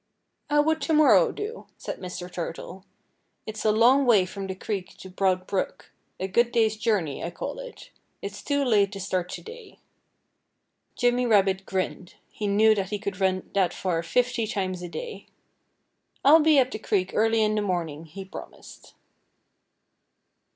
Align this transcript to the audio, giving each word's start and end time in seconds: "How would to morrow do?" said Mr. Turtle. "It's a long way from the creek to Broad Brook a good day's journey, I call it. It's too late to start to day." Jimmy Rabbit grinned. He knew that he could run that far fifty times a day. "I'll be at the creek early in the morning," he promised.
"How 0.49 0.63
would 0.63 0.81
to 0.81 0.93
morrow 0.93 1.31
do?" 1.31 1.67
said 1.77 1.99
Mr. 1.99 2.27
Turtle. 2.33 2.85
"It's 3.45 3.63
a 3.63 3.71
long 3.71 4.03
way 4.07 4.25
from 4.25 4.47
the 4.47 4.55
creek 4.55 4.97
to 4.97 5.11
Broad 5.11 5.45
Brook 5.45 5.91
a 6.19 6.27
good 6.27 6.51
day's 6.51 6.75
journey, 6.75 7.23
I 7.23 7.29
call 7.29 7.59
it. 7.59 7.91
It's 8.19 8.41
too 8.41 8.65
late 8.65 8.91
to 8.93 8.99
start 8.99 9.29
to 9.33 9.43
day." 9.43 9.77
Jimmy 10.95 11.27
Rabbit 11.27 11.67
grinned. 11.67 12.15
He 12.31 12.47
knew 12.47 12.73
that 12.73 12.89
he 12.89 12.97
could 12.97 13.21
run 13.21 13.51
that 13.53 13.75
far 13.75 14.01
fifty 14.01 14.47
times 14.47 14.81
a 14.81 14.89
day. 14.89 15.27
"I'll 16.25 16.39
be 16.39 16.57
at 16.57 16.71
the 16.71 16.79
creek 16.79 17.11
early 17.13 17.43
in 17.43 17.53
the 17.53 17.61
morning," 17.61 18.05
he 18.05 18.25
promised. 18.25 18.95